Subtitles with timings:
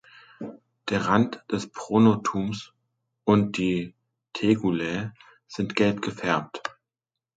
[0.89, 2.73] Der Rand des Pronotums
[3.23, 3.93] und die
[4.33, 5.11] Tegulae
[5.47, 6.71] sind gelb gefärbt.